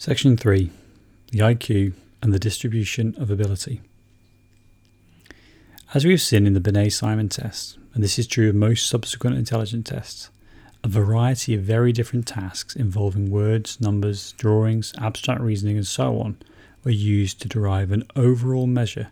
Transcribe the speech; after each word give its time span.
Section 0.00 0.38
3 0.38 0.70
The 1.30 1.40
IQ 1.40 1.92
and 2.22 2.32
the 2.32 2.38
Distribution 2.38 3.14
of 3.18 3.30
Ability. 3.30 3.82
As 5.92 6.06
we 6.06 6.12
have 6.12 6.22
seen 6.22 6.46
in 6.46 6.54
the 6.54 6.60
Binet 6.60 6.94
Simon 6.94 7.28
test, 7.28 7.76
and 7.92 8.02
this 8.02 8.18
is 8.18 8.26
true 8.26 8.48
of 8.48 8.54
most 8.54 8.88
subsequent 8.88 9.36
intelligence 9.36 9.90
tests, 9.90 10.30
a 10.82 10.88
variety 10.88 11.54
of 11.54 11.64
very 11.64 11.92
different 11.92 12.26
tasks 12.26 12.74
involving 12.74 13.30
words, 13.30 13.78
numbers, 13.78 14.32
drawings, 14.38 14.94
abstract 14.96 15.42
reasoning, 15.42 15.76
and 15.76 15.86
so 15.86 16.18
on 16.18 16.38
were 16.82 16.90
used 16.90 17.38
to 17.42 17.48
derive 17.48 17.92
an 17.92 18.04
overall 18.16 18.66
measure 18.66 19.10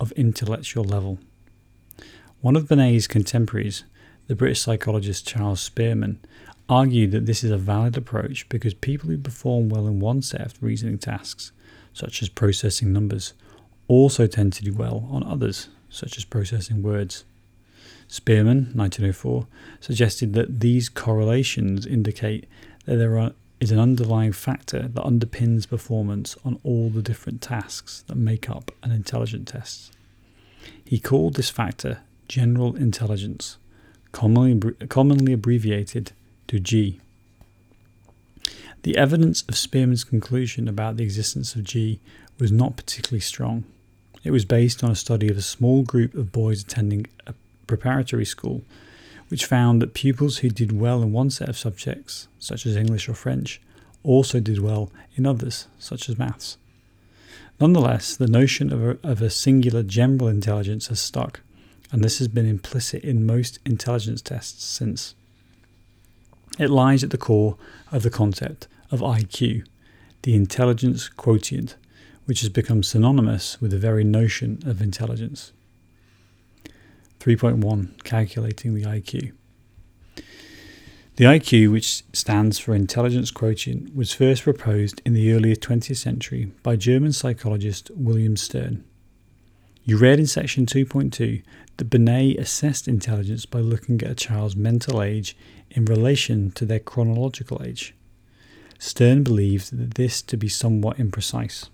of 0.00 0.10
intellectual 0.12 0.84
level. 0.84 1.18
One 2.40 2.56
of 2.56 2.66
Binet's 2.66 3.06
contemporaries, 3.06 3.84
the 4.26 4.36
British 4.36 4.62
psychologist 4.62 5.28
Charles 5.28 5.60
Spearman, 5.60 6.18
argued 6.70 7.10
that 7.10 7.26
this 7.26 7.42
is 7.42 7.50
a 7.50 7.58
valid 7.58 7.96
approach 7.96 8.48
because 8.48 8.72
people 8.74 9.10
who 9.10 9.18
perform 9.18 9.68
well 9.68 9.88
in 9.88 9.98
one 9.98 10.22
set 10.22 10.40
of 10.40 10.62
reasoning 10.62 10.96
tasks, 10.96 11.50
such 11.92 12.22
as 12.22 12.28
processing 12.28 12.92
numbers, 12.92 13.34
also 13.88 14.26
tend 14.28 14.52
to 14.52 14.62
do 14.62 14.72
well 14.72 15.08
on 15.10 15.24
others, 15.24 15.68
such 15.90 16.16
as 16.16 16.24
processing 16.24 16.80
words. 16.80 17.24
Spearman, 18.06 18.70
1904, 18.74 19.46
suggested 19.80 20.32
that 20.34 20.60
these 20.60 20.88
correlations 20.88 21.86
indicate 21.86 22.46
that 22.84 22.96
there 22.96 23.18
are, 23.18 23.32
is 23.58 23.72
an 23.72 23.80
underlying 23.80 24.32
factor 24.32 24.88
that 24.88 25.04
underpins 25.04 25.68
performance 25.68 26.36
on 26.44 26.60
all 26.62 26.88
the 26.88 27.02
different 27.02 27.42
tasks 27.42 28.04
that 28.06 28.16
make 28.16 28.48
up 28.48 28.70
an 28.84 28.92
intelligence 28.92 29.50
test. 29.50 29.92
He 30.84 31.00
called 31.00 31.34
this 31.34 31.50
factor 31.50 31.98
general 32.28 32.76
intelligence, 32.76 33.58
commonly, 34.12 34.72
commonly 34.86 35.32
abbreviated 35.32 36.12
to 36.50 36.58
G. 36.58 37.00
The 38.82 38.96
evidence 38.96 39.44
of 39.48 39.56
Spearman's 39.56 40.02
conclusion 40.02 40.66
about 40.66 40.96
the 40.96 41.04
existence 41.04 41.54
of 41.54 41.62
G 41.62 42.00
was 42.40 42.50
not 42.50 42.76
particularly 42.76 43.20
strong. 43.20 43.62
It 44.24 44.32
was 44.32 44.44
based 44.44 44.82
on 44.82 44.90
a 44.90 44.96
study 44.96 45.28
of 45.28 45.38
a 45.38 45.42
small 45.42 45.84
group 45.84 46.12
of 46.14 46.32
boys 46.32 46.62
attending 46.62 47.06
a 47.24 47.34
preparatory 47.68 48.24
school, 48.24 48.62
which 49.28 49.46
found 49.46 49.80
that 49.80 49.94
pupils 49.94 50.38
who 50.38 50.50
did 50.50 50.72
well 50.72 51.04
in 51.04 51.12
one 51.12 51.30
set 51.30 51.48
of 51.48 51.56
subjects, 51.56 52.26
such 52.40 52.66
as 52.66 52.74
English 52.74 53.08
or 53.08 53.14
French, 53.14 53.60
also 54.02 54.40
did 54.40 54.58
well 54.58 54.90
in 55.14 55.26
others, 55.26 55.68
such 55.78 56.08
as 56.08 56.18
maths. 56.18 56.56
Nonetheless, 57.60 58.16
the 58.16 58.26
notion 58.26 58.72
of 58.72 58.82
a, 58.82 58.98
of 59.08 59.22
a 59.22 59.30
singular 59.30 59.84
general 59.84 60.26
intelligence 60.26 60.88
has 60.88 61.00
stuck, 61.00 61.42
and 61.92 62.02
this 62.02 62.18
has 62.18 62.26
been 62.26 62.46
implicit 62.46 63.04
in 63.04 63.24
most 63.24 63.60
intelligence 63.64 64.20
tests 64.20 64.64
since. 64.64 65.14
It 66.60 66.68
lies 66.68 67.02
at 67.02 67.08
the 67.08 67.16
core 67.16 67.56
of 67.90 68.02
the 68.02 68.10
concept 68.10 68.68
of 68.90 69.00
IQ, 69.00 69.66
the 70.22 70.34
intelligence 70.34 71.08
quotient, 71.08 71.76
which 72.26 72.40
has 72.40 72.50
become 72.50 72.82
synonymous 72.82 73.58
with 73.62 73.70
the 73.70 73.78
very 73.78 74.04
notion 74.04 74.62
of 74.66 74.82
intelligence. 74.82 75.52
3.1 77.18 78.04
Calculating 78.04 78.74
the 78.74 78.82
IQ. 78.82 79.32
The 81.16 81.24
IQ, 81.24 81.72
which 81.72 82.04
stands 82.12 82.58
for 82.58 82.74
Intelligence 82.74 83.30
Quotient, 83.30 83.96
was 83.96 84.12
first 84.12 84.42
proposed 84.42 85.00
in 85.06 85.14
the 85.14 85.32
early 85.32 85.56
20th 85.56 85.96
century 85.96 86.52
by 86.62 86.76
German 86.76 87.14
psychologist 87.14 87.90
William 87.94 88.36
Stern. 88.36 88.84
You 89.90 89.96
read 89.96 90.20
in 90.20 90.28
section 90.28 90.66
2.2 90.66 91.42
that 91.76 91.90
Binet 91.90 92.38
assessed 92.38 92.86
intelligence 92.86 93.44
by 93.44 93.58
looking 93.58 94.00
at 94.02 94.10
a 94.12 94.14
child's 94.14 94.54
mental 94.54 95.02
age 95.02 95.36
in 95.68 95.84
relation 95.84 96.52
to 96.52 96.64
their 96.64 96.78
chronological 96.78 97.60
age. 97.64 97.92
Stern 98.78 99.24
believed 99.24 99.96
this 99.96 100.22
to 100.22 100.36
be 100.36 100.48
somewhat 100.48 100.98
imprecise. 100.98 101.70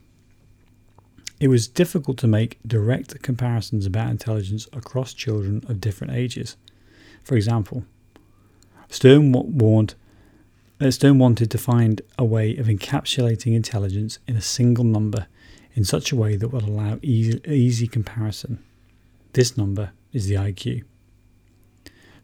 It 1.41 1.49
was 1.49 1.69
difficult 1.69 2.17
to 2.17 2.27
make 2.27 2.59
direct 2.67 3.21
comparisons 3.21 3.85
about 3.85 4.09
intelligence 4.09 4.67
across 4.73 5.13
children 5.13 5.63
of 5.69 5.83
different 5.83 6.15
ages. 6.15 6.57
For 7.23 7.37
example, 7.37 7.85
Stern 8.89 9.31
warned 9.31 9.95
uh, 10.81 10.91
Stern 10.91 11.19
wanted 11.19 11.51
to 11.51 11.59
find 11.59 12.01
a 12.17 12.25
way 12.25 12.57
of 12.57 12.67
encapsulating 12.67 13.55
intelligence 13.55 14.19
in 14.27 14.37
a 14.37 14.41
single 14.41 14.85
number 14.85 15.27
in 15.77 15.85
such 15.85 16.11
a 16.11 16.17
way 16.17 16.35
that 16.35 16.49
will 16.49 16.65
allow 16.65 16.99
easy, 17.03 17.41
easy 17.47 17.87
comparison. 17.87 18.59
This 19.35 19.57
number 19.57 19.93
is 20.13 20.27
the 20.27 20.35
IQ. 20.35 20.83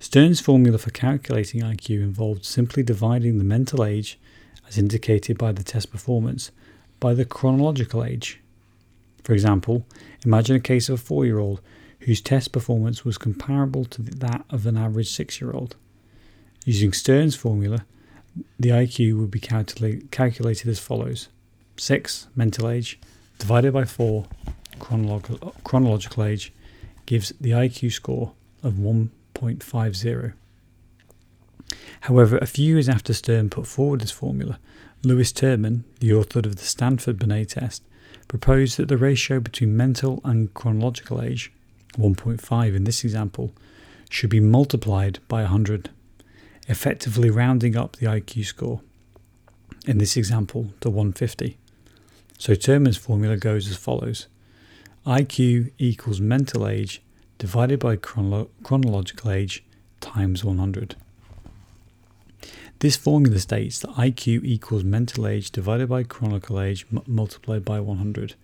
Stern's 0.01 0.41
formula 0.41 0.79
for 0.79 0.91
calculating 0.91 1.61
IQ 1.61 2.03
involved 2.03 2.45
simply 2.45 2.83
dividing 2.83 3.39
the 3.39 3.45
mental 3.45 3.85
age, 3.85 4.19
as 4.67 4.79
indicated 4.79 5.39
by 5.39 5.53
the 5.53 5.63
test 5.63 5.93
performance, 5.93 6.51
by 6.99 7.15
the 7.15 7.27
chronological 7.27 8.03
age. 8.03 8.41
For 9.23 9.35
example, 9.35 9.87
imagine 10.25 10.57
a 10.57 10.61
case 10.61 10.89
of 10.89 10.95
a 10.99 11.03
four 11.03 11.25
year 11.25 11.39
old 11.39 11.61
whose 12.01 12.21
test 12.21 12.51
performance 12.51 13.05
was 13.05 13.19
comparable 13.19 13.85
to 13.85 14.03
that 14.03 14.45
of 14.51 14.67
an 14.67 14.77
average 14.77 15.11
six 15.11 15.41
year 15.41 15.53
old. 15.53 15.77
Using 16.65 16.93
Stern's 16.93 17.37
formula, 17.37 17.85
the 18.59 18.71
IQ 18.71 19.21
would 19.21 19.31
be 19.31 19.41
calculated 19.41 20.69
as 20.69 20.79
follows 20.79 21.29
6 21.77 22.29
mental 22.35 22.69
age 22.69 22.99
divided 23.43 23.73
by 23.73 23.85
4 23.85 24.25
chronological, 24.79 25.53
chronological 25.65 26.23
age 26.23 26.53
gives 27.07 27.33
the 27.41 27.51
IQ 27.51 27.91
score 27.91 28.35
of 28.63 28.75
1.50. 28.75 30.33
However, 32.03 32.39
a 32.39 32.47
few 32.47 32.75
years 32.75 32.89
after 32.89 33.13
Stern 33.13 33.51
put 33.51 33.67
forward 33.67 34.01
this 34.01 34.13
formula, 34.13 34.61
Lewis 35.03 35.33
Terman, 35.33 35.83
the 35.99 36.13
author 36.13 36.39
of 36.39 36.55
the 36.55 36.63
Stanford 36.63 37.19
Binet 37.19 37.49
test, 37.49 37.83
proposed 38.29 38.77
that 38.77 38.87
the 38.87 38.97
ratio 38.97 39.41
between 39.41 39.77
mental 39.77 40.21
and 40.23 40.55
chronological 40.55 41.21
age, 41.21 41.53
1.5 41.99 42.77
in 42.77 42.85
this 42.85 43.03
example, 43.03 43.53
should 44.09 44.31
be 44.31 44.39
multiplied 44.39 45.19
by 45.27 45.41
100, 45.43 45.91
effectively 46.69 47.29
rounding 47.29 47.77
up 47.77 47.97
the 47.97 48.07
IQ 48.07 48.45
score, 48.45 48.83
in 49.85 49.99
this 49.99 50.17
example 50.17 50.73
to 50.81 50.89
150. 50.89 51.59
So 52.43 52.57
Terman's 52.57 52.97
formula 52.97 53.37
goes 53.37 53.69
as 53.71 53.77
follows 53.77 54.27
IQ 55.07 55.71
equals 55.79 56.21
mental 56.21 56.67
age 56.67 57.01
divided 57.39 57.79
by 57.79 57.95
chronolo- 57.95 58.49
chronological 58.65 59.31
age 59.31 59.63
times 60.01 60.45
100. 60.45 60.97
This 62.81 62.97
formula 62.97 63.39
states 63.39 63.79
that 63.79 63.93
IQ 63.93 64.43
equals 64.43 64.83
mental 64.83 65.29
age 65.29 65.53
divided 65.53 65.89
by 65.89 66.03
chronological 66.03 66.61
age 66.61 66.85
m- 66.93 67.05
multiplied 67.07 67.65
by 67.65 67.79
100. 67.79 68.35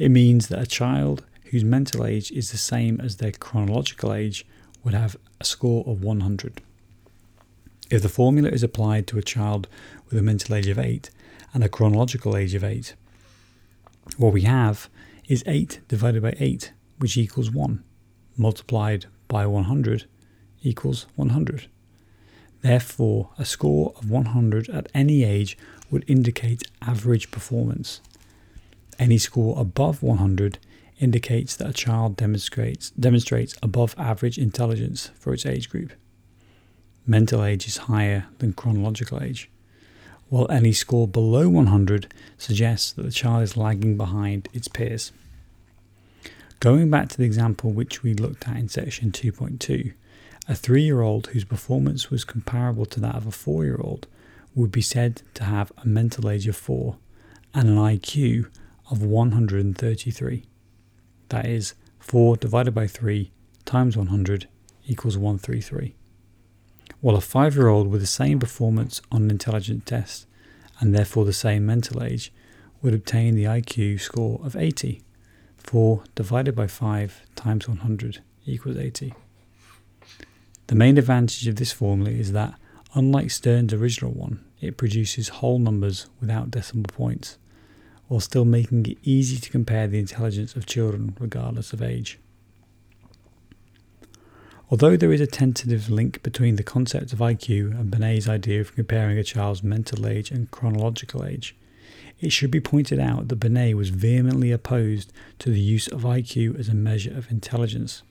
It 0.00 0.08
means 0.08 0.48
that 0.48 0.60
a 0.60 0.66
child 0.66 1.24
whose 1.52 1.62
mental 1.62 2.04
age 2.04 2.32
is 2.32 2.50
the 2.50 2.56
same 2.56 3.00
as 3.00 3.18
their 3.18 3.30
chronological 3.30 4.12
age 4.12 4.44
would 4.82 4.94
have 4.94 5.16
a 5.40 5.44
score 5.44 5.84
of 5.86 6.02
100. 6.02 6.60
If 7.88 8.02
the 8.02 8.08
formula 8.08 8.48
is 8.48 8.64
applied 8.64 9.06
to 9.06 9.18
a 9.18 9.22
child 9.22 9.68
with 10.06 10.18
a 10.18 10.22
mental 10.22 10.56
age 10.56 10.66
of 10.66 10.76
8 10.80 11.10
and 11.54 11.62
a 11.62 11.68
chronological 11.68 12.36
age 12.36 12.56
of 12.56 12.64
8, 12.64 12.96
what 14.16 14.32
we 14.32 14.42
have 14.42 14.88
is 15.28 15.44
8 15.46 15.80
divided 15.88 16.22
by 16.22 16.34
8, 16.38 16.72
which 16.98 17.16
equals 17.16 17.50
1, 17.50 17.82
multiplied 18.36 19.06
by 19.28 19.46
100 19.46 20.06
equals 20.62 21.06
100. 21.16 21.66
Therefore, 22.62 23.30
a 23.38 23.44
score 23.44 23.92
of 23.96 24.10
100 24.10 24.68
at 24.70 24.88
any 24.94 25.22
age 25.22 25.56
would 25.90 26.04
indicate 26.08 26.62
average 26.82 27.30
performance. 27.30 28.00
Any 28.98 29.18
score 29.18 29.58
above 29.58 30.02
100 30.02 30.58
indicates 30.98 31.54
that 31.56 31.70
a 31.70 31.72
child 31.72 32.16
demonstrates, 32.16 32.90
demonstrates 32.90 33.54
above 33.62 33.94
average 33.96 34.38
intelligence 34.38 35.10
for 35.18 35.32
its 35.32 35.46
age 35.46 35.70
group. 35.70 35.92
Mental 37.06 37.44
age 37.44 37.66
is 37.68 37.76
higher 37.76 38.26
than 38.38 38.52
chronological 38.52 39.22
age, 39.22 39.48
while 40.28 40.50
any 40.50 40.72
score 40.72 41.08
below 41.08 41.48
100 41.48 42.12
suggests 42.36 42.92
that 42.92 43.02
the 43.02 43.10
child 43.10 43.42
is 43.42 43.56
lagging 43.56 43.96
behind 43.96 44.48
its 44.52 44.68
peers. 44.68 45.12
Going 46.60 46.90
back 46.90 47.08
to 47.10 47.16
the 47.16 47.24
example 47.24 47.70
which 47.70 48.02
we 48.02 48.14
looked 48.14 48.48
at 48.48 48.56
in 48.56 48.68
section 48.68 49.10
2.2, 49.10 49.92
a 50.48 50.54
three 50.54 50.82
year 50.82 51.02
old 51.02 51.28
whose 51.28 51.44
performance 51.44 52.10
was 52.10 52.24
comparable 52.24 52.86
to 52.86 53.00
that 53.00 53.14
of 53.14 53.26
a 53.26 53.30
four 53.30 53.64
year 53.64 53.80
old 53.80 54.06
would 54.54 54.72
be 54.72 54.82
said 54.82 55.22
to 55.34 55.44
have 55.44 55.70
a 55.78 55.86
mental 55.86 56.28
age 56.28 56.48
of 56.48 56.56
4 56.56 56.96
and 57.54 57.68
an 57.68 57.76
IQ 57.76 58.50
of 58.90 59.02
133. 59.02 60.44
That 61.28 61.46
is, 61.46 61.74
4 62.00 62.36
divided 62.38 62.74
by 62.74 62.86
3 62.86 63.30
times 63.64 63.96
100 63.96 64.48
equals 64.86 65.16
133. 65.16 65.94
While 67.00 67.16
a 67.16 67.20
5 67.20 67.56
year 67.56 67.68
old 67.68 67.88
with 67.88 68.00
the 68.00 68.06
same 68.06 68.38
performance 68.38 69.00
on 69.12 69.22
an 69.22 69.30
intelligence 69.30 69.84
test 69.84 70.26
and 70.80 70.94
therefore 70.94 71.24
the 71.24 71.32
same 71.32 71.66
mental 71.66 72.02
age 72.02 72.32
would 72.82 72.94
obtain 72.94 73.34
the 73.34 73.44
IQ 73.44 74.00
score 74.00 74.40
of 74.44 74.56
80. 74.56 75.02
4 75.56 76.02
divided 76.14 76.54
by 76.54 76.66
5 76.66 77.22
times 77.34 77.68
100 77.68 78.20
equals 78.46 78.76
80. 78.76 79.14
The 80.68 80.74
main 80.74 80.98
advantage 80.98 81.46
of 81.46 81.56
this 81.56 81.72
formula 81.72 82.10
is 82.10 82.32
that 82.32 82.54
Unlike 82.94 83.30
Stern's 83.30 83.74
original 83.74 84.12
one, 84.12 84.42
it 84.62 84.78
produces 84.78 85.28
whole 85.28 85.58
numbers 85.58 86.06
without 86.20 86.50
decimal 86.50 86.86
points, 86.88 87.36
while 88.06 88.20
still 88.20 88.46
making 88.46 88.86
it 88.86 88.96
easy 89.02 89.36
to 89.36 89.50
compare 89.50 89.86
the 89.86 89.98
intelligence 89.98 90.56
of 90.56 90.64
children 90.64 91.14
regardless 91.20 91.74
of 91.74 91.82
age. 91.82 92.18
Although 94.70 94.98
there 94.98 95.12
is 95.12 95.20
a 95.22 95.26
tentative 95.26 95.88
link 95.88 96.22
between 96.22 96.56
the 96.56 96.62
concept 96.62 97.14
of 97.14 97.20
IQ 97.20 97.78
and 97.78 97.90
Binet's 97.90 98.28
idea 98.28 98.60
of 98.60 98.74
comparing 98.74 99.16
a 99.16 99.24
child's 99.24 99.62
mental 99.62 100.06
age 100.06 100.30
and 100.30 100.50
chronological 100.50 101.24
age, 101.24 101.56
it 102.20 102.32
should 102.32 102.50
be 102.50 102.60
pointed 102.60 102.98
out 102.98 103.28
that 103.28 103.36
Binet 103.36 103.76
was 103.76 103.88
vehemently 103.88 104.52
opposed 104.52 105.10
to 105.38 105.50
the 105.50 105.60
use 105.60 105.88
of 105.88 106.02
IQ 106.02 106.58
as 106.58 106.68
a 106.68 106.74
measure 106.74 107.16
of 107.16 107.30
intelligence. 107.30 108.02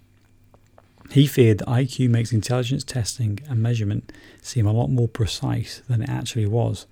He 1.11 1.27
feared 1.27 1.59
that 1.59 1.67
IQ 1.67 2.09
makes 2.09 2.31
intelligence 2.31 2.83
testing 2.83 3.39
and 3.47 3.61
measurement 3.61 4.11
seem 4.41 4.65
a 4.65 4.73
lot 4.73 4.87
more 4.87 5.07
precise 5.07 5.83
than 5.87 6.01
it 6.01 6.09
actually 6.09 6.47
was, 6.47 6.87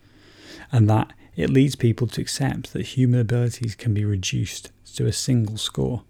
and 0.72 0.88
that 0.90 1.12
it 1.36 1.50
leads 1.50 1.76
people 1.76 2.06
to 2.08 2.22
accept 2.22 2.72
that 2.74 2.86
human 2.86 3.20
abilities 3.20 3.74
can 3.74 3.94
be 3.94 4.06
reduced 4.06 4.72
to 4.96 5.08
a 5.08 5.12
single 5.12 5.58
score. 5.58 6.04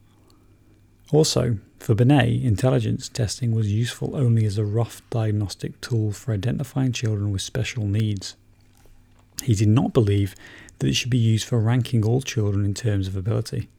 Also, 1.11 1.57
for 1.79 1.93
Binet, 1.93 2.43
intelligence 2.43 3.09
testing 3.09 3.53
was 3.53 3.71
useful 3.71 4.15
only 4.15 4.45
as 4.45 4.57
a 4.57 4.65
rough 4.65 5.01
diagnostic 5.09 5.79
tool 5.81 6.11
for 6.11 6.33
identifying 6.33 6.91
children 6.91 7.31
with 7.31 7.41
special 7.41 7.85
needs. 7.85 8.35
He 9.43 9.53
did 9.53 9.67
not 9.67 9.93
believe 9.93 10.35
that 10.79 10.87
it 10.87 10.95
should 10.95 11.11
be 11.11 11.17
used 11.17 11.47
for 11.47 11.59
ranking 11.59 12.03
all 12.03 12.21
children 12.21 12.65
in 12.65 12.73
terms 12.73 13.07
of 13.07 13.15
ability. 13.15 13.69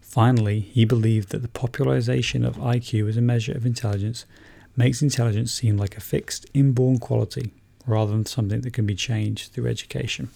Finally, 0.00 0.60
he 0.60 0.84
believed 0.84 1.30
that 1.30 1.42
the 1.42 1.48
popularization 1.48 2.44
of 2.44 2.56
IQ 2.56 3.08
as 3.08 3.16
a 3.16 3.22
measure 3.22 3.52
of 3.52 3.66
intelligence 3.66 4.24
makes 4.76 5.02
intelligence 5.02 5.52
seem 5.52 5.76
like 5.76 5.96
a 5.96 6.00
fixed, 6.00 6.46
inborn 6.54 6.98
quality 6.98 7.52
rather 7.86 8.12
than 8.12 8.26
something 8.26 8.60
that 8.60 8.72
can 8.72 8.86
be 8.86 8.94
changed 8.94 9.52
through 9.52 9.66
education. 9.66 10.28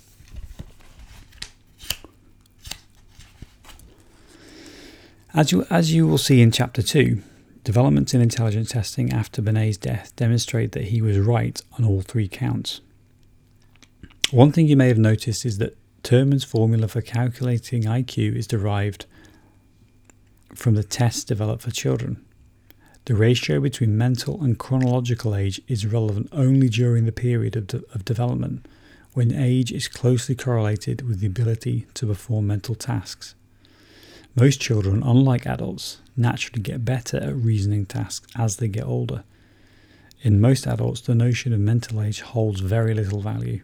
As 5.36 5.50
you, 5.50 5.66
as 5.68 5.92
you 5.92 6.06
will 6.06 6.18
see 6.18 6.40
in 6.40 6.52
Chapter 6.52 6.80
2, 6.80 7.20
developments 7.64 8.14
in 8.14 8.20
intelligence 8.20 8.70
testing 8.70 9.12
after 9.12 9.42
Binet's 9.42 9.76
death 9.76 10.14
demonstrate 10.14 10.70
that 10.72 10.84
he 10.84 11.02
was 11.02 11.18
right 11.18 11.60
on 11.76 11.84
all 11.84 12.02
three 12.02 12.28
counts. 12.28 12.80
One 14.30 14.52
thing 14.52 14.68
you 14.68 14.76
may 14.76 14.86
have 14.86 14.98
noticed 14.98 15.44
is 15.44 15.58
that 15.58 15.76
Terman's 16.04 16.44
formula 16.44 16.86
for 16.86 17.00
calculating 17.00 17.82
IQ 17.82 18.36
is 18.36 18.46
derived 18.46 19.06
from 20.54 20.76
the 20.76 20.84
tests 20.84 21.24
developed 21.24 21.62
for 21.62 21.72
children. 21.72 22.24
The 23.06 23.16
ratio 23.16 23.58
between 23.58 23.98
mental 23.98 24.40
and 24.40 24.56
chronological 24.56 25.34
age 25.34 25.60
is 25.66 25.84
relevant 25.84 26.28
only 26.30 26.68
during 26.68 27.06
the 27.06 27.12
period 27.12 27.56
of, 27.56 27.66
de- 27.66 27.82
of 27.92 28.04
development, 28.04 28.68
when 29.14 29.34
age 29.34 29.72
is 29.72 29.88
closely 29.88 30.36
correlated 30.36 31.02
with 31.02 31.18
the 31.18 31.26
ability 31.26 31.88
to 31.94 32.06
perform 32.06 32.46
mental 32.46 32.76
tasks. 32.76 33.34
Most 34.36 34.60
children, 34.60 35.02
unlike 35.04 35.46
adults, 35.46 35.98
naturally 36.16 36.60
get 36.60 36.84
better 36.84 37.18
at 37.18 37.36
reasoning 37.36 37.86
tasks 37.86 38.26
as 38.36 38.56
they 38.56 38.66
get 38.66 38.84
older. 38.84 39.22
In 40.22 40.40
most 40.40 40.66
adults, 40.66 41.02
the 41.02 41.14
notion 41.14 41.52
of 41.52 41.60
mental 41.60 42.02
age 42.02 42.20
holds 42.20 42.60
very 42.60 42.94
little 42.94 43.20
value. 43.20 43.60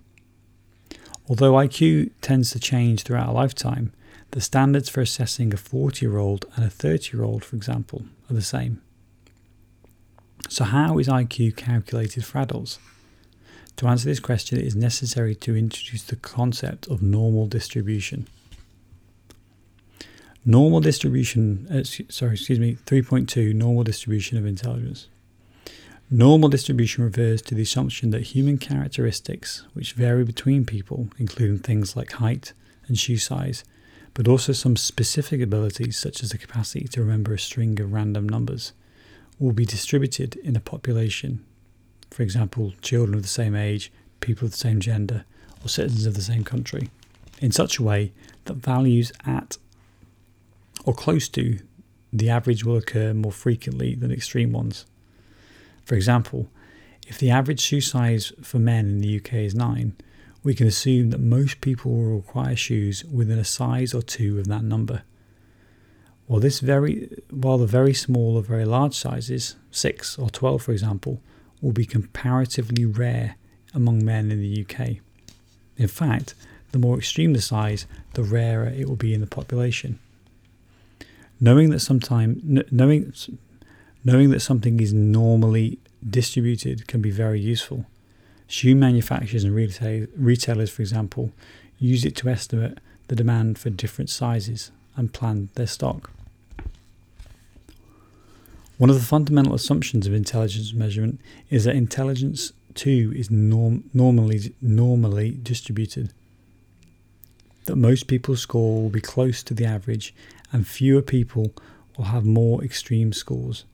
Although 1.28 1.54
IQ 1.54 2.10
tends 2.20 2.50
to 2.50 2.60
change 2.60 3.02
throughout 3.02 3.30
a 3.30 3.32
lifetime, 3.32 3.92
the 4.30 4.40
standards 4.40 4.88
for 4.88 5.00
assessing 5.00 5.52
a 5.52 5.56
40 5.56 6.06
year 6.06 6.18
old 6.18 6.44
and 6.54 6.64
a 6.64 6.70
30 6.70 7.16
year 7.16 7.24
old, 7.24 7.44
for 7.44 7.56
example, 7.56 8.04
are 8.28 8.34
the 8.34 8.42
same. 8.42 8.80
So, 10.48 10.64
how 10.64 10.98
is 10.98 11.08
IQ 11.08 11.56
calculated 11.56 12.24
for 12.24 12.38
adults? 12.38 12.78
To 13.76 13.88
answer 13.88 14.04
this 14.06 14.20
question, 14.20 14.58
it 14.58 14.66
is 14.66 14.76
necessary 14.76 15.34
to 15.36 15.56
introduce 15.56 16.02
the 16.04 16.16
concept 16.16 16.86
of 16.88 17.02
normal 17.02 17.46
distribution. 17.46 18.28
Normal 20.44 20.80
distribution, 20.80 21.66
uh, 21.70 21.84
sorry, 21.84 22.32
excuse 22.32 22.58
me, 22.58 22.76
3.2 22.86 23.54
normal 23.54 23.84
distribution 23.84 24.38
of 24.38 24.46
intelligence. 24.46 25.08
Normal 26.10 26.48
distribution 26.48 27.04
refers 27.04 27.42
to 27.42 27.54
the 27.54 27.62
assumption 27.62 28.10
that 28.10 28.22
human 28.22 28.56
characteristics, 28.56 29.64
which 29.74 29.92
vary 29.92 30.24
between 30.24 30.64
people, 30.64 31.08
including 31.18 31.58
things 31.58 31.94
like 31.94 32.12
height 32.12 32.54
and 32.88 32.98
shoe 32.98 33.18
size, 33.18 33.64
but 34.14 34.26
also 34.26 34.52
some 34.52 34.76
specific 34.76 35.40
abilities 35.40 35.96
such 35.98 36.22
as 36.22 36.30
the 36.30 36.38
capacity 36.38 36.88
to 36.88 37.00
remember 37.00 37.34
a 37.34 37.38
string 37.38 37.78
of 37.78 37.92
random 37.92 38.28
numbers, 38.28 38.72
will 39.38 39.52
be 39.52 39.64
distributed 39.64 40.36
in 40.36 40.56
a 40.56 40.60
population. 40.60 41.44
For 42.10 42.22
example, 42.22 42.72
children 42.80 43.14
of 43.14 43.22
the 43.22 43.28
same 43.28 43.54
age, 43.54 43.92
people 44.20 44.46
of 44.46 44.52
the 44.52 44.58
same 44.58 44.80
gender, 44.80 45.24
or 45.62 45.68
citizens 45.68 46.06
of 46.06 46.14
the 46.14 46.22
same 46.22 46.44
country, 46.44 46.88
in 47.40 47.52
such 47.52 47.78
a 47.78 47.82
way 47.82 48.12
that 48.46 48.54
values 48.54 49.12
at 49.24 49.58
or 50.84 50.94
close 50.94 51.28
to 51.30 51.58
the 52.12 52.30
average 52.30 52.64
will 52.64 52.76
occur 52.76 53.14
more 53.14 53.32
frequently 53.32 53.94
than 53.94 54.10
extreme 54.10 54.52
ones. 54.52 54.86
For 55.84 55.94
example, 55.94 56.48
if 57.06 57.18
the 57.18 57.30
average 57.30 57.60
shoe 57.60 57.80
size 57.80 58.32
for 58.42 58.58
men 58.58 58.86
in 58.86 59.00
the 59.00 59.16
UK 59.16 59.34
is 59.34 59.54
9, 59.54 59.94
we 60.42 60.54
can 60.54 60.66
assume 60.66 61.10
that 61.10 61.20
most 61.20 61.60
people 61.60 61.92
will 61.92 62.16
require 62.16 62.56
shoes 62.56 63.04
within 63.04 63.38
a 63.38 63.44
size 63.44 63.92
or 63.92 64.02
two 64.02 64.38
of 64.38 64.46
that 64.48 64.64
number. 64.64 65.02
While 66.26 66.40
this 66.40 66.60
very 66.60 67.10
while 67.30 67.58
the 67.58 67.66
very 67.66 67.92
small 67.92 68.36
or 68.36 68.42
very 68.42 68.64
large 68.64 68.94
sizes, 68.94 69.56
6 69.72 70.18
or 70.18 70.30
12 70.30 70.62
for 70.62 70.72
example, 70.72 71.20
will 71.60 71.72
be 71.72 71.84
comparatively 71.84 72.86
rare 72.86 73.36
among 73.74 74.04
men 74.04 74.30
in 74.30 74.40
the 74.40 74.64
UK. 74.64 74.98
In 75.76 75.88
fact, 75.88 76.34
the 76.72 76.78
more 76.78 76.98
extreme 76.98 77.32
the 77.32 77.40
size, 77.40 77.86
the 78.14 78.22
rarer 78.22 78.68
it 78.68 78.88
will 78.88 78.96
be 78.96 79.12
in 79.12 79.20
the 79.20 79.26
population. 79.26 79.98
Knowing 81.40 81.70
that 81.70 81.80
sometime 81.80 82.64
knowing 82.70 83.12
knowing 84.04 84.30
that 84.30 84.40
something 84.40 84.80
is 84.80 84.92
normally 84.92 85.78
distributed 86.08 86.86
can 86.86 87.00
be 87.00 87.10
very 87.10 87.40
useful. 87.40 87.86
Shoe 88.46 88.74
manufacturers 88.74 89.44
and 89.44 89.54
retail, 89.54 90.06
retailers, 90.16 90.70
for 90.70 90.82
example, 90.82 91.32
use 91.78 92.04
it 92.04 92.16
to 92.16 92.28
estimate 92.28 92.78
the 93.08 93.16
demand 93.16 93.58
for 93.58 93.70
different 93.70 94.10
sizes 94.10 94.70
and 94.96 95.12
plan 95.12 95.50
their 95.54 95.66
stock. 95.66 96.10
One 98.78 98.90
of 98.90 98.96
the 98.96 99.06
fundamental 99.06 99.54
assumptions 99.54 100.06
of 100.06 100.14
intelligence 100.14 100.72
measurement 100.72 101.20
is 101.50 101.64
that 101.64 101.76
intelligence 101.76 102.52
too 102.74 103.12
is 103.14 103.30
norm, 103.30 103.84
normally 103.92 104.54
normally 104.62 105.38
distributed. 105.42 106.12
That 107.66 107.76
most 107.76 108.06
people's 108.06 108.40
score 108.40 108.82
will 108.82 108.88
be 108.88 109.00
close 109.00 109.42
to 109.44 109.54
the 109.54 109.66
average 109.66 110.14
and 110.52 110.66
fewer 110.66 111.02
people 111.02 111.54
will 111.96 112.06
have 112.06 112.24
more 112.24 112.62
extreme 112.64 113.12
scores. 113.12 113.64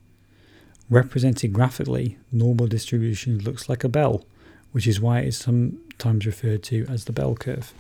Represented 0.88 1.52
graphically, 1.52 2.18
normal 2.30 2.66
distribution 2.66 3.38
looks 3.38 3.68
like 3.68 3.82
a 3.84 3.88
bell, 3.88 4.24
which 4.72 4.86
is 4.86 5.00
why 5.00 5.20
it 5.20 5.28
is 5.28 5.38
sometimes 5.38 6.26
referred 6.26 6.62
to 6.64 6.86
as 6.88 7.04
the 7.04 7.12
bell 7.12 7.34
curve. 7.34 7.72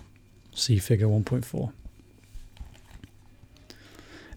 See 0.52 0.78
figure 0.78 1.06
1.4. 1.06 1.72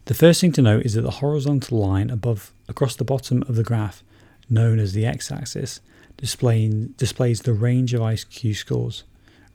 The 0.04 0.14
first 0.14 0.40
thing 0.40 0.52
to 0.52 0.62
note 0.62 0.84
is 0.84 0.94
that 0.94 1.02
the 1.02 1.10
horizontal 1.10 1.78
line 1.78 2.10
above 2.10 2.52
across 2.68 2.96
the 2.96 3.04
bottom 3.04 3.42
of 3.44 3.56
the 3.56 3.62
graph, 3.62 4.02
known 4.48 4.78
as 4.78 4.92
the 4.92 5.06
x-axis, 5.06 5.80
displays 6.16 7.40
the 7.40 7.56
range 7.58 7.94
of 7.94 8.00
IQ 8.00 8.56
scores, 8.56 9.04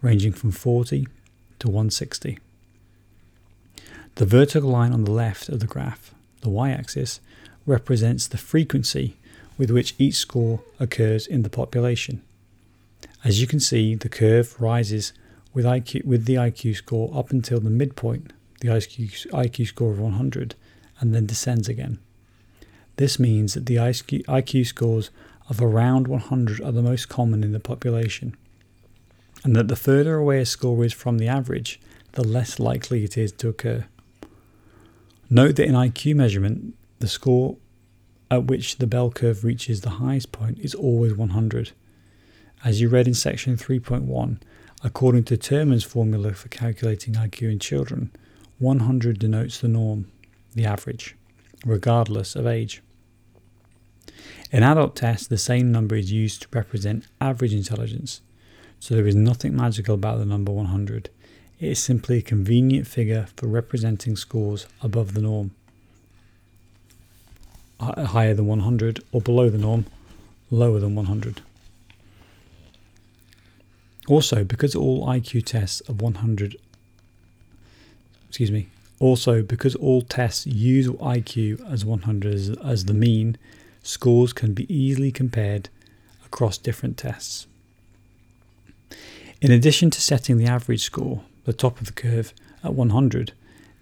ranging 0.01 0.31
from 0.31 0.51
40 0.51 1.07
to 1.59 1.67
160. 1.67 2.39
The 4.15 4.25
vertical 4.25 4.69
line 4.69 4.93
on 4.93 5.03
the 5.03 5.11
left 5.11 5.49
of 5.49 5.59
the 5.59 5.67
graph, 5.67 6.13
the 6.39 6.47
y 6.47 6.71
axis, 6.71 7.19
represents 7.65 8.27
the 8.27 8.37
frequency 8.37 9.17
with 9.57 9.69
which 9.69 9.93
each 9.97 10.15
score 10.15 10.61
occurs 10.79 11.27
in 11.27 11.41
the 11.41 11.49
population. 11.49 12.21
As 13.25 13.41
you 13.41 13.47
can 13.47 13.59
see, 13.59 13.93
the 13.93 14.07
curve 14.07 14.55
rises 14.61 15.11
with, 15.53 15.65
IQ, 15.65 16.05
with 16.05 16.23
the 16.23 16.35
IQ 16.35 16.77
score 16.77 17.11
up 17.13 17.31
until 17.31 17.59
the 17.59 17.69
midpoint, 17.69 18.31
the 18.61 18.69
IQ, 18.69 19.27
IQ 19.31 19.67
score 19.67 19.91
of 19.91 19.99
100, 19.99 20.55
and 21.01 21.13
then 21.13 21.25
descends 21.25 21.67
again. 21.67 21.99
This 22.95 23.19
means 23.19 23.53
that 23.55 23.65
the 23.65 23.75
IQ, 23.75 24.23
IQ 24.27 24.67
scores 24.67 25.09
of 25.49 25.61
around 25.61 26.07
100 26.07 26.61
are 26.61 26.71
the 26.71 26.81
most 26.81 27.09
common 27.09 27.43
in 27.43 27.51
the 27.51 27.59
population, 27.59 28.37
and 29.43 29.57
that 29.57 29.67
the 29.67 29.75
further 29.75 30.15
away 30.15 30.39
a 30.39 30.45
score 30.45 30.85
is 30.85 30.93
from 30.93 31.17
the 31.17 31.27
average, 31.27 31.81
the 32.13 32.23
less 32.23 32.59
likely 32.59 33.03
it 33.03 33.17
is 33.17 33.33
to 33.33 33.49
occur. 33.49 33.85
Note 35.29 35.55
that 35.55 35.67
in 35.67 35.73
IQ 35.73 36.15
measurement, 36.15 36.75
the 36.99 37.07
score 37.07 37.57
at 38.29 38.45
which 38.45 38.77
the 38.77 38.87
bell 38.87 39.09
curve 39.11 39.43
reaches 39.43 39.81
the 39.81 39.91
highest 39.91 40.31
point 40.31 40.59
is 40.59 40.75
always 40.75 41.13
100. 41.15 41.71
As 42.63 42.81
you 42.81 42.89
read 42.89 43.07
in 43.07 43.13
section 43.13 43.57
3.1, 43.57 44.39
according 44.83 45.23
to 45.25 45.37
Terman's 45.37 45.83
formula 45.83 46.33
for 46.33 46.49
calculating 46.49 47.15
IQ 47.15 47.51
in 47.51 47.59
children, 47.59 48.11
100 48.59 49.19
denotes 49.19 49.59
the 49.59 49.67
norm, 49.67 50.11
the 50.53 50.65
average, 50.65 51.15
regardless 51.65 52.35
of 52.35 52.47
age. 52.47 52.81
In 54.51 54.63
adult 54.63 54.95
tests, 54.95 55.27
the 55.27 55.37
same 55.37 55.71
number 55.71 55.95
is 55.95 56.11
used 56.11 56.43
to 56.43 56.47
represent 56.51 57.07
average 57.19 57.53
intelligence, 57.53 58.21
so 58.79 58.95
there 58.95 59.07
is 59.07 59.15
nothing 59.15 59.55
magical 59.55 59.95
about 59.95 60.19
the 60.19 60.25
number 60.25 60.51
100. 60.51 61.09
It 61.59 61.71
is 61.71 61.79
simply 61.79 62.17
a 62.17 62.21
convenient 62.21 62.85
figure 62.85 63.27
for 63.37 63.47
representing 63.47 64.17
scores 64.17 64.67
above 64.81 65.13
the 65.13 65.21
norm, 65.21 65.51
uh, 67.79 68.05
higher 68.05 68.33
than 68.33 68.45
100, 68.45 69.01
or 69.13 69.21
below 69.21 69.49
the 69.49 69.57
norm, 69.57 69.85
lower 70.51 70.79
than 70.79 70.95
100. 70.95 71.41
Also, 74.07 74.43
because 74.43 74.75
all 74.75 75.07
IQ 75.07 75.45
tests 75.45 75.79
of 75.81 76.01
100, 76.01 76.57
excuse 78.27 78.51
me, 78.51 78.67
also 78.99 79.41
because 79.41 79.75
all 79.75 80.01
tests 80.01 80.45
use 80.45 80.87
IQ 80.87 81.71
as 81.71 81.85
100 81.85 82.33
as, 82.33 82.49
as 82.63 82.85
the 82.85 82.93
mean, 82.93 83.37
scores 83.81 84.33
can 84.33 84.53
be 84.53 84.71
easily 84.73 85.11
compared 85.11 85.69
across 86.25 86.57
different 86.57 86.97
tests. 86.97 87.47
In 89.41 89.51
addition 89.51 89.89
to 89.91 90.01
setting 90.01 90.37
the 90.37 90.45
average 90.45 90.83
score, 90.83 91.23
the 91.45 91.53
top 91.53 91.79
of 91.79 91.87
the 91.87 91.93
curve, 91.93 92.33
at 92.63 92.73
100, 92.73 93.33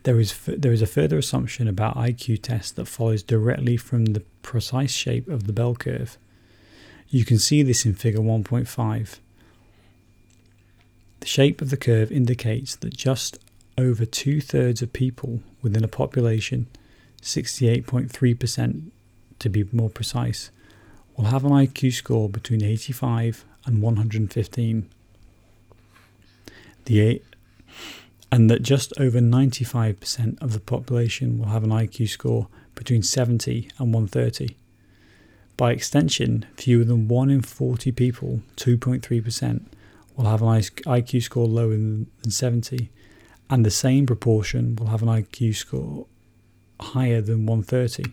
there 0.03 0.19
is, 0.19 0.37
there 0.45 0.73
is 0.73 0.81
a 0.81 0.87
further 0.87 1.17
assumption 1.17 1.67
about 1.67 1.95
IQ 1.95 2.41
tests 2.41 2.71
that 2.73 2.85
follows 2.85 3.23
directly 3.23 3.77
from 3.77 4.05
the 4.05 4.19
precise 4.41 4.91
shape 4.91 5.27
of 5.29 5.47
the 5.47 5.53
bell 5.53 5.75
curve. 5.75 6.17
You 7.09 7.25
can 7.25 7.39
see 7.39 7.63
this 7.63 7.85
in 7.85 7.93
figure 7.93 8.19
1.5. 8.19 9.17
The 11.21 11.27
shape 11.27 11.61
of 11.61 11.69
the 11.69 11.77
curve 11.77 12.11
indicates 12.11 12.75
that 12.75 12.97
just 12.97 13.39
over 13.77 14.05
two 14.05 14.41
thirds 14.41 14.81
of 14.81 14.91
people 14.91 15.39
within 15.61 15.83
a 15.83 15.87
population, 15.87 16.67
68.3% 17.21 18.91
to 19.39 19.49
be 19.49 19.63
more 19.71 19.89
precise, 19.89 20.51
will 21.15 21.25
have 21.25 21.45
an 21.45 21.51
IQ 21.51 21.93
score 21.93 22.27
between 22.27 22.63
85 22.63 23.45
and 23.65 23.81
115. 23.81 24.89
The 26.85 27.21
and 28.31 28.49
that 28.49 28.63
just 28.63 28.93
over 28.99 29.19
95% 29.19 30.41
of 30.41 30.53
the 30.53 30.59
population 30.59 31.37
will 31.37 31.49
have 31.49 31.63
an 31.63 31.69
IQ 31.69 32.09
score 32.09 32.47
between 32.75 33.03
70 33.03 33.69
and 33.77 33.93
130. 33.93 34.55
By 35.55 35.71
extension, 35.71 36.45
fewer 36.57 36.83
than 36.83 37.07
1 37.07 37.29
in 37.29 37.41
40 37.41 37.91
people, 37.91 38.41
2.3%, 38.57 39.61
will 40.15 40.25
have 40.25 40.41
an 40.41 40.47
IQ 40.47 41.23
score 41.23 41.45
lower 41.45 41.71
than 41.71 42.07
70, 42.27 42.89
and 43.49 43.65
the 43.65 43.71
same 43.71 44.05
proportion 44.05 44.75
will 44.75 44.87
have 44.87 45.03
an 45.03 45.09
IQ 45.09 45.55
score 45.55 46.07
higher 46.79 47.21
than 47.21 47.45
130. 47.45 48.11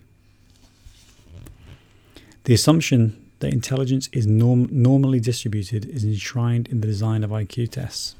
The 2.44 2.54
assumption 2.54 3.30
that 3.38 3.52
intelligence 3.52 4.08
is 4.12 4.26
norm- 4.26 4.68
normally 4.70 5.20
distributed 5.20 5.86
is 5.86 6.04
enshrined 6.04 6.68
in 6.68 6.80
the 6.80 6.86
design 6.86 7.24
of 7.24 7.30
IQ 7.30 7.70
tests. 7.70 8.16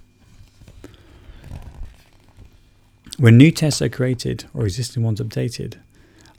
When 3.18 3.36
new 3.36 3.50
tests 3.50 3.82
are 3.82 3.88
created 3.88 4.44
or 4.54 4.64
existing 4.64 5.02
ones 5.02 5.20
updated, 5.20 5.74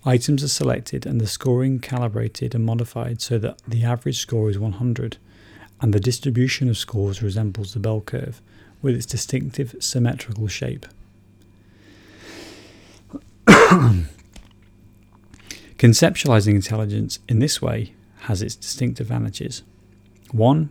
items 0.05 0.43
are 0.43 0.47
selected 0.47 1.05
and 1.05 1.21
the 1.21 1.27
scoring 1.27 1.79
calibrated 1.79 2.55
and 2.55 2.65
modified 2.65 3.21
so 3.21 3.37
that 3.37 3.61
the 3.67 3.83
average 3.83 4.17
score 4.17 4.49
is 4.49 4.57
100 4.57 5.17
and 5.79 5.93
the 5.93 5.99
distribution 5.99 6.69
of 6.69 6.77
scores 6.77 7.21
resembles 7.21 7.73
the 7.73 7.79
bell 7.79 8.01
curve 8.01 8.41
with 8.81 8.95
its 8.95 9.05
distinctive 9.05 9.75
symmetrical 9.79 10.47
shape. 10.47 10.85
Conceptualizing 15.77 16.55
intelligence 16.55 17.19
in 17.27 17.39
this 17.39 17.61
way 17.61 17.93
has 18.21 18.41
its 18.41 18.55
distinct 18.55 18.99
advantages. 18.99 19.63
One 20.31 20.69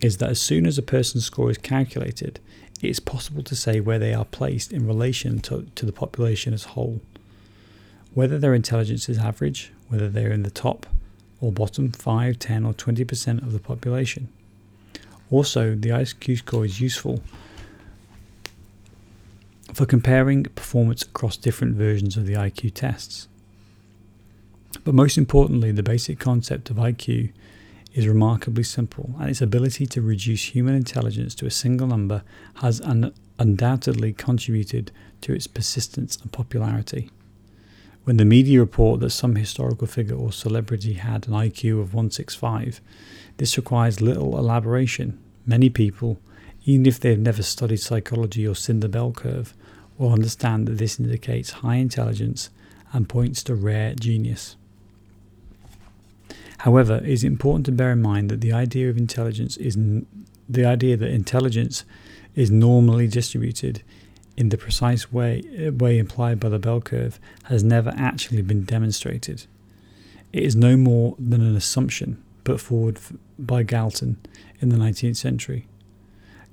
is 0.00 0.18
that 0.18 0.30
as 0.30 0.40
soon 0.40 0.66
as 0.66 0.78
a 0.78 0.82
person's 0.82 1.26
score 1.26 1.50
is 1.50 1.58
calculated, 1.58 2.38
it 2.84 2.90
is 2.90 3.00
possible 3.00 3.42
to 3.42 3.56
say 3.56 3.80
where 3.80 3.98
they 3.98 4.12
are 4.12 4.26
placed 4.26 4.72
in 4.72 4.86
relation 4.86 5.40
to, 5.40 5.66
to 5.74 5.86
the 5.86 5.92
population 5.92 6.52
as 6.52 6.66
a 6.66 6.68
whole. 6.68 7.00
Whether 8.12 8.38
their 8.38 8.54
intelligence 8.54 9.08
is 9.08 9.18
average, 9.18 9.72
whether 9.88 10.08
they're 10.08 10.32
in 10.32 10.42
the 10.42 10.50
top 10.50 10.86
or 11.40 11.50
bottom 11.50 11.90
5, 11.90 12.38
10, 12.38 12.64
or 12.64 12.72
20% 12.74 13.42
of 13.42 13.52
the 13.52 13.58
population. 13.58 14.28
Also, 15.30 15.74
the 15.74 15.88
IQ 15.88 16.38
score 16.38 16.64
is 16.64 16.80
useful 16.80 17.20
for 19.72 19.86
comparing 19.86 20.44
performance 20.44 21.02
across 21.02 21.36
different 21.36 21.74
versions 21.74 22.16
of 22.16 22.26
the 22.26 22.34
IQ 22.34 22.74
tests. 22.74 23.28
But 24.84 24.94
most 24.94 25.16
importantly, 25.18 25.72
the 25.72 25.82
basic 25.82 26.18
concept 26.18 26.70
of 26.70 26.76
IQ 26.76 27.32
is 27.94 28.08
remarkably 28.08 28.64
simple, 28.64 29.14
and 29.20 29.30
its 29.30 29.40
ability 29.40 29.86
to 29.86 30.02
reduce 30.02 30.54
human 30.54 30.74
intelligence 30.74 31.34
to 31.36 31.46
a 31.46 31.50
single 31.50 31.86
number 31.86 32.22
has 32.56 32.80
un- 32.80 33.14
undoubtedly 33.38 34.12
contributed 34.12 34.90
to 35.20 35.32
its 35.32 35.46
persistence 35.46 36.16
and 36.16 36.32
popularity. 36.32 37.10
When 38.02 38.18
the 38.18 38.24
media 38.24 38.60
report 38.60 39.00
that 39.00 39.10
some 39.10 39.36
historical 39.36 39.86
figure 39.86 40.16
or 40.16 40.32
celebrity 40.32 40.94
had 40.94 41.26
an 41.26 41.32
IQ 41.32 41.80
of 41.80 41.94
165, 41.94 42.80
this 43.38 43.56
requires 43.56 44.02
little 44.02 44.36
elaboration. 44.36 45.18
Many 45.46 45.70
people, 45.70 46.20
even 46.64 46.86
if 46.86 47.00
they 47.00 47.10
have 47.10 47.20
never 47.20 47.42
studied 47.42 47.80
psychology 47.80 48.46
or 48.46 48.54
seen 48.54 48.80
the 48.80 48.88
bell 48.88 49.12
curve, 49.12 49.54
will 49.96 50.12
understand 50.12 50.66
that 50.66 50.78
this 50.78 50.98
indicates 50.98 51.50
high 51.50 51.76
intelligence 51.76 52.50
and 52.92 53.08
points 53.08 53.42
to 53.44 53.54
rare 53.54 53.94
genius. 53.94 54.56
However, 56.64 56.96
it 56.96 57.10
is 57.10 57.24
important 57.24 57.66
to 57.66 57.72
bear 57.72 57.92
in 57.92 58.00
mind 58.00 58.30
that 58.30 58.40
the 58.40 58.54
idea 58.54 58.88
of 58.88 58.96
intelligence 58.96 59.58
is 59.58 59.76
n- 59.76 60.06
the 60.48 60.64
idea 60.64 60.96
that 60.96 61.10
intelligence 61.10 61.84
is 62.34 62.50
normally 62.50 63.06
distributed 63.06 63.82
in 64.34 64.48
the 64.48 64.56
precise 64.56 65.12
way, 65.12 65.42
uh, 65.60 65.72
way 65.72 65.98
implied 65.98 66.40
by 66.40 66.48
the 66.48 66.58
bell 66.58 66.80
curve 66.80 67.20
has 67.44 67.62
never 67.62 67.92
actually 67.98 68.40
been 68.40 68.64
demonstrated. 68.64 69.44
It 70.32 70.42
is 70.42 70.56
no 70.56 70.78
more 70.78 71.16
than 71.18 71.42
an 71.42 71.54
assumption 71.54 72.16
put 72.44 72.62
forward 72.62 72.98
by 73.38 73.62
Galton 73.62 74.16
in 74.58 74.70
the 74.70 74.78
19th 74.78 75.16
century. 75.16 75.66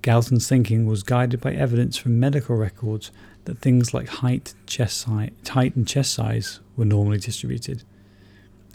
Galton's 0.02 0.50
thinking 0.50 0.86
was 0.86 1.04
guided 1.04 1.40
by 1.40 1.54
evidence 1.54 1.96
from 1.96 2.20
medical 2.20 2.58
records 2.58 3.12
that 3.46 3.60
things 3.60 3.94
like 3.94 4.10
height, 4.10 4.56
chest 4.66 5.06
height 5.06 5.76
and 5.78 5.88
chest 5.88 6.14
size 6.14 6.60
were 6.76 6.84
normally 6.84 7.18
distributed. 7.18 7.86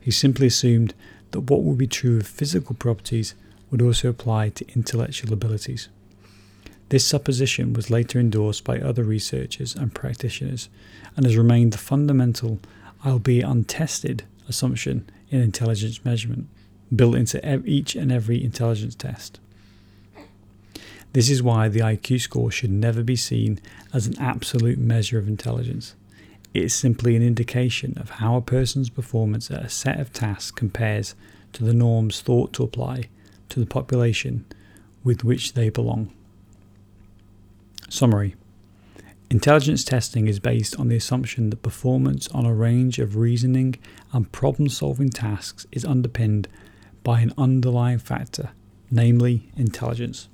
He 0.01 0.11
simply 0.11 0.47
assumed 0.47 0.95
that 1.31 1.51
what 1.51 1.63
would 1.63 1.79
be 1.79 1.87
true 1.87 2.19
of 2.19 2.27
physical 2.27 2.75
properties 2.75 3.35
would 3.71 3.83
also 3.83 4.09
apply 4.09 4.51
to 4.51 4.73
intellectual 4.75 5.33
abilities. 5.33 5.89
This 6.89 7.05
supposition 7.05 7.73
was 7.73 7.91
later 7.91 8.21
endorsed 8.21 8.65
by 8.65 8.79
other 8.79 9.03
researchers 9.03 9.75
and 9.75 9.93
practitioners 9.93 10.69
and 11.17 11.27
has 11.27 11.37
remained 11.37 11.73
the 11.73 11.79
fundamental, 11.79 12.61
albeit 13.05 13.45
untested, 13.45 14.25
assumption 14.49 15.09
in 15.31 15.41
intelligence 15.41 16.05
measurement, 16.05 16.47
built 16.95 17.17
into 17.17 17.41
each 17.67 17.97
and 17.97 18.13
every 18.13 18.43
intelligence 18.43 18.95
test. 18.95 19.41
This 21.13 21.29
is 21.29 21.43
why 21.43 21.69
the 21.69 21.81
IQ 21.81 22.21
score 22.21 22.51
should 22.51 22.71
never 22.71 23.03
be 23.03 23.17
seen 23.17 23.59
as 23.93 24.07
an 24.07 24.19
absolute 24.21 24.79
measure 24.79 25.19
of 25.19 25.27
intelligence. 25.27 25.95
It 26.57 26.65
is 26.65 26.75
simply 26.75 27.15
an 27.17 27.23
indication 27.23 27.99
of 27.99 28.09
how 28.09 28.37
a 28.37 28.41
person's 28.41 28.89
performance 28.89 29.51
at 29.51 29.63
a 29.63 29.69
set 29.69 30.01
of 30.01 30.11
tasks 30.15 30.51
compares 30.51 31.15
to 31.53 31.63
the 31.63 31.75
norms 31.75 32.23
thought 32.23 32.55
to 32.55 32.63
apply 32.63 33.11
to 33.51 33.61
the 33.61 33.67
population 33.67 34.47
with 35.05 35.23
which 35.23 35.53
they 35.53 35.69
belong. 35.69 36.15
Summary 37.91 38.37
Intelligence 39.29 39.85
testing 39.85 40.29
is 40.29 40.41
based 40.41 40.81
on 40.81 40.89
the 40.89 40.97
assumption 40.97 41.51
that 41.51 41.61
performance 41.61 42.27
on 42.29 42.47
a 42.47 42.55
range 42.55 42.99
of 42.99 43.17
reasoning 43.17 43.75
and 44.15 44.33
problem 44.33 44.71
solving 44.71 45.11
tasks 45.11 45.67
is 45.73 45.85
underpinned 45.85 46.49
by 47.05 47.21
an 47.21 47.35
underlying 47.37 47.99
factor, 47.99 48.49
namely 48.91 49.51
intelligence. 49.59 50.31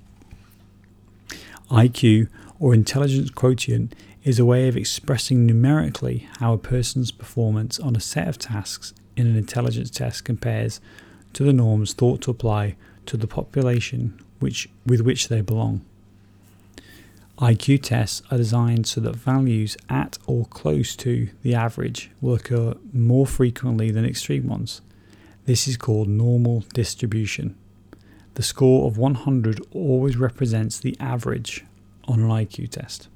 IQ, 1.69 2.29
or 2.61 2.75
intelligence 2.75 3.29
quotient, 3.31 3.93
is 4.25 4.39
a 4.39 4.45
way 4.45 4.69
of 4.69 4.77
expressing 4.77 5.47
numerically 5.47 6.29
how 6.39 6.53
a 6.53 6.59
person's 6.59 7.11
performance 7.11 7.81
on 7.81 7.97
a 7.97 8.01
set 8.01 8.29
of 8.29 8.39
tasks 8.39 8.95
in 9.17 9.27
an 9.27 9.37
intelligence 9.37 9.91
test 9.91 10.25
compares 10.25 10.81
to 11.33 11.43
the 11.43 11.53
norms 11.53 11.93
thought 11.93 12.21
to 12.23 12.31
apply 12.31 12.77
to 13.07 13.17
the 13.17 13.27
population 13.27 14.19
which, 14.39 14.69
with 14.87 15.01
which 15.01 15.29
they 15.29 15.41
belong. 15.41 15.85
IQ 17.39 17.83
tests 17.83 18.23
are 18.31 18.37
designed 18.37 18.87
so 18.87 19.01
that 19.01 19.17
values 19.17 19.77
at 19.89 20.19
or 20.27 20.45
close 20.47 20.95
to 20.95 21.29
the 21.43 21.55
average 21.55 22.11
will 22.21 22.35
occur 22.35 22.75
more 22.93 23.27
frequently 23.27 23.91
than 23.91 24.05
extreme 24.05 24.47
ones. 24.47 24.81
This 25.47 25.67
is 25.67 25.77
called 25.77 26.09
normal 26.09 26.65
distribution. 26.73 27.57
The 28.35 28.45
score 28.45 28.87
of 28.87 28.97
100 28.97 29.61
always 29.73 30.17
represents 30.17 30.79
the 30.79 30.97
average 31.01 31.65
on 32.07 32.21
an 32.21 32.29
IQ 32.29 32.71
test. 32.71 33.09